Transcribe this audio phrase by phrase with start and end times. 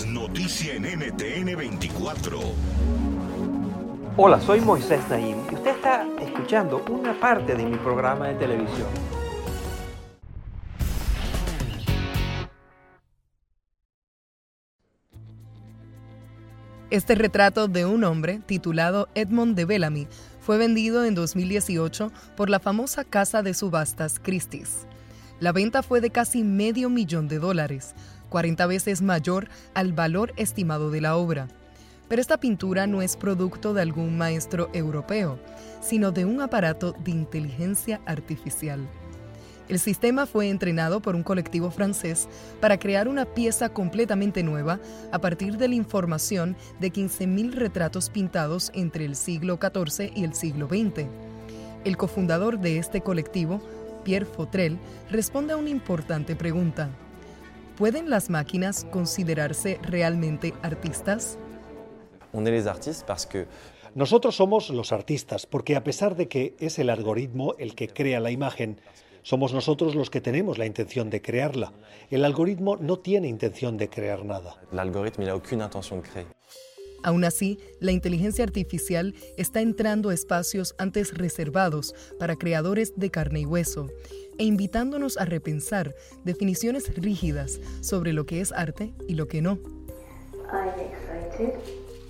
[0.00, 2.38] Es noticia en NTN 24.
[4.16, 8.88] Hola, soy Moisés Naim y usted está escuchando una parte de mi programa de televisión.
[16.88, 20.08] Este retrato de un hombre, titulado Edmond de Bellamy,
[20.40, 24.86] fue vendido en 2018 por la famosa casa de subastas Christie's.
[25.40, 27.94] La venta fue de casi medio millón de dólares,
[28.30, 31.48] 40 veces mayor al valor estimado de la obra.
[32.08, 35.38] Pero esta pintura no es producto de algún maestro europeo,
[35.82, 38.88] sino de un aparato de inteligencia artificial.
[39.70, 42.28] El sistema fue entrenado por un colectivo francés
[42.60, 44.80] para crear una pieza completamente nueva
[45.12, 50.34] a partir de la información de 15.000 retratos pintados entre el siglo XIV y el
[50.34, 51.06] siglo XX.
[51.84, 53.60] El cofundador de este colectivo,
[54.02, 54.76] Pierre Fautrel,
[55.08, 56.90] responde a una importante pregunta.
[57.76, 61.38] ¿Pueden las máquinas considerarse realmente artistas?
[63.94, 68.20] Nosotros somos los artistas porque a pesar de que es el algoritmo el que crea
[68.20, 68.80] la imagen,
[69.22, 71.72] somos nosotros los que tenemos la intención de crearla.
[72.10, 74.60] El algoritmo no tiene intención de crear nada.
[77.02, 83.40] Aún así, la inteligencia artificial está entrando a espacios antes reservados para creadores de carne
[83.40, 83.88] y hueso
[84.40, 89.58] e invitándonos a repensar definiciones rígidas sobre lo que es arte y lo que no.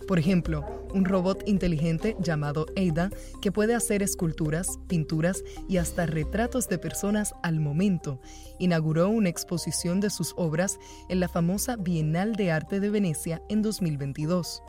[0.06, 0.64] Por ejemplo,
[0.94, 3.10] un robot inteligente llamado Ada
[3.42, 8.20] que puede hacer esculturas, pinturas y hasta retratos de personas al momento,
[8.60, 13.62] inauguró una exposición de sus obras en la famosa Bienal de Arte de Venecia en
[13.62, 14.62] 2022.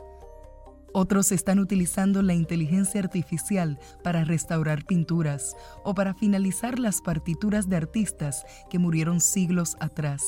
[0.94, 7.76] Otros están utilizando la inteligencia artificial para restaurar pinturas o para finalizar las partituras de
[7.76, 10.22] artistas que murieron siglos atrás.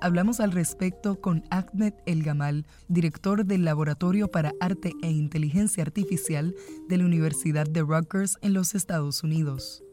[0.00, 6.54] Hablamos al respecto con Ahmed El Gamal, director del Laboratorio para Arte e Inteligencia Artificial
[6.88, 9.85] de la Universidad de Rutgers en los Estados Unidos.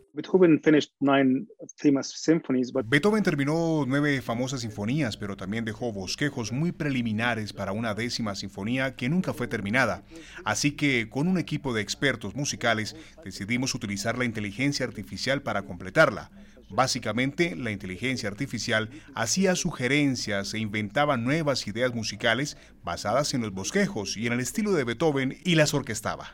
[2.85, 8.95] Beethoven terminó nueve famosas sinfonías, pero también dejó bosquejos muy preliminares para una décima sinfonía
[8.95, 10.03] que nunca fue terminada.
[10.45, 16.29] Así que, con un equipo de expertos musicales, decidimos utilizar la inteligencia artificial para completarla.
[16.69, 24.17] Básicamente, la inteligencia artificial hacía sugerencias e inventaba nuevas ideas musicales basadas en los bosquejos
[24.17, 26.31] y en el estilo de Beethoven y las orquestaba.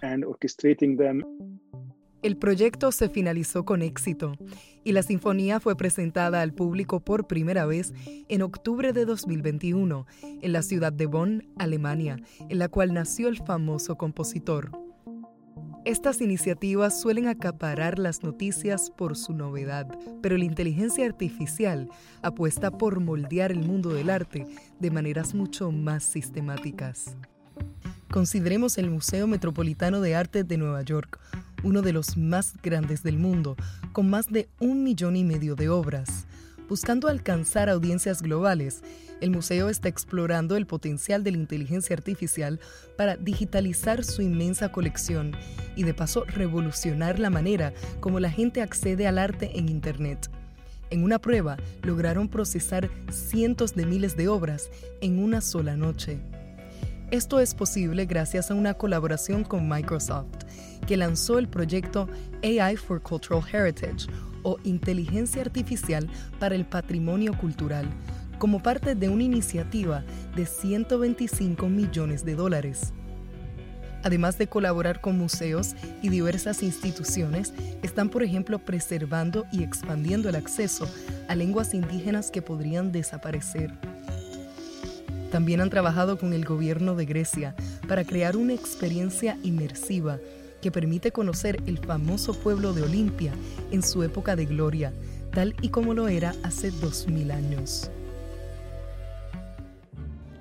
[2.21, 4.33] El proyecto se finalizó con éxito
[4.83, 7.93] y la sinfonía fue presentada al público por primera vez
[8.27, 10.05] en octubre de 2021
[10.41, 12.17] en la ciudad de Bonn, Alemania,
[12.49, 14.71] en la cual nació el famoso compositor.
[15.85, 19.87] Estas iniciativas suelen acaparar las noticias por su novedad,
[20.21, 21.89] pero la inteligencia artificial
[22.21, 24.45] apuesta por moldear el mundo del arte
[24.77, 27.15] de maneras mucho más sistemáticas.
[28.11, 31.19] Consideremos el Museo Metropolitano de Arte de Nueva York,
[31.63, 33.55] uno de los más grandes del mundo,
[33.91, 36.25] con más de un millón y medio de obras.
[36.67, 38.83] Buscando alcanzar audiencias globales,
[39.21, 42.59] el museo está explorando el potencial de la inteligencia artificial
[42.95, 45.35] para digitalizar su inmensa colección
[45.75, 50.29] y de paso revolucionar la manera como la gente accede al arte en Internet.
[50.91, 54.69] En una prueba lograron procesar cientos de miles de obras
[55.01, 56.19] en una sola noche.
[57.11, 60.27] Esto es posible gracias a una colaboración con Microsoft,
[60.85, 62.07] que lanzó el proyecto
[62.43, 64.05] AI for Cultural Heritage
[64.43, 66.07] o Inteligencia Artificial
[66.39, 67.87] para el Patrimonio Cultural,
[68.37, 70.03] como parte de una iniciativa
[70.35, 72.93] de 125 millones de dólares.
[74.03, 75.73] Además de colaborar con museos
[76.03, 80.87] y diversas instituciones, están, por ejemplo, preservando y expandiendo el acceso
[81.27, 83.88] a lenguas indígenas que podrían desaparecer.
[85.31, 87.55] También han trabajado con el gobierno de Grecia
[87.87, 90.19] para crear una experiencia inmersiva
[90.61, 93.33] que permite conocer el famoso pueblo de Olimpia
[93.71, 94.93] en su época de gloria,
[95.31, 97.91] tal y como lo era hace 2000 años.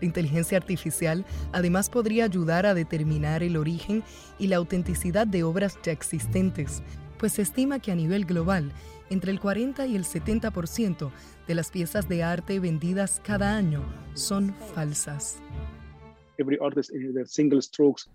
[0.00, 4.04] La inteligencia artificial además podría ayudar a determinar el origen
[4.38, 6.82] y la autenticidad de obras ya existentes,
[7.18, 8.72] pues se estima que a nivel global,
[9.10, 11.10] entre el 40 y el 70%
[11.46, 13.82] de las piezas de arte vendidas cada año
[14.14, 15.40] son falsas.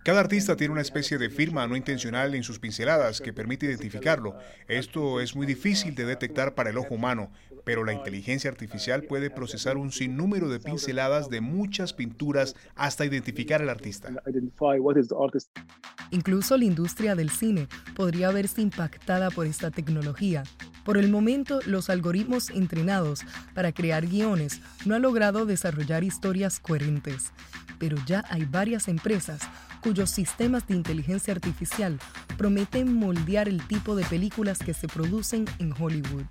[0.02, 4.36] Cada artista tiene una especie de firma no intencional en sus pinceladas que permite identificarlo.
[4.66, 7.30] Esto es muy difícil de detectar para el ojo humano,
[7.64, 13.60] pero la inteligencia artificial puede procesar un sinnúmero de pinceladas de muchas pinturas hasta identificar
[13.60, 14.10] al artista.
[16.10, 20.44] Incluso la industria del cine podría verse impactada por esta tecnología.
[20.84, 23.22] Por el momento, los algoritmos entrenados
[23.54, 27.32] para crear guiones no han logrado desarrollar historias coherentes,
[27.78, 29.40] pero ya hay varias empresas
[29.82, 31.98] cuyos sistemas de inteligencia artificial
[32.36, 36.24] prometen moldear el tipo de películas que se producen en Hollywood.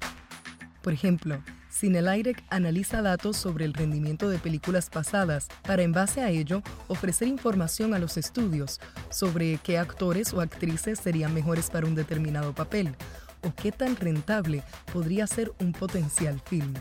[0.81, 1.41] Por ejemplo,
[1.71, 7.27] Cinelairec analiza datos sobre el rendimiento de películas pasadas para en base a ello ofrecer
[7.27, 8.79] información a los estudios
[9.09, 12.95] sobre qué actores o actrices serían mejores para un determinado papel,
[13.43, 16.73] o qué tan rentable podría ser un potencial film.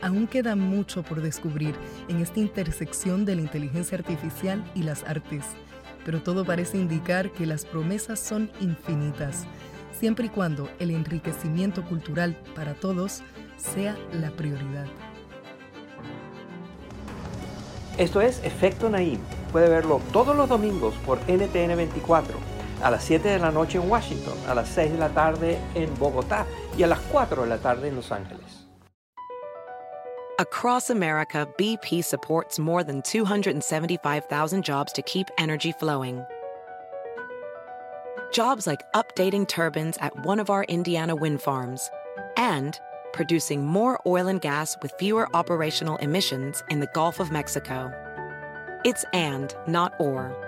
[0.00, 1.74] Aún queda mucho por descubrir
[2.08, 5.44] en esta intersección de la inteligencia artificial y las artes,
[6.04, 9.44] pero todo parece indicar que las promesas son infinitas,
[9.98, 13.22] siempre y cuando el enriquecimiento cultural para todos
[13.56, 14.86] sea la prioridad.
[17.98, 19.18] Esto es Efecto Naim.
[19.50, 23.88] Puede verlo todos los domingos por NTN 24 a las 7 de la noche en
[23.88, 26.46] Washington, a las 6 de la tarde en Bogotá
[26.76, 28.66] y a las 4 de la tarde en Los Ángeles.
[30.40, 36.24] Across America, BP supports more than 275,000 jobs to keep energy flowing.
[38.32, 41.90] Jobs like updating turbines at one of our Indiana wind farms
[42.36, 42.78] and
[43.12, 47.90] producing more oil and gas with fewer operational emissions in the Gulf of Mexico.
[48.84, 50.47] It's and, not or.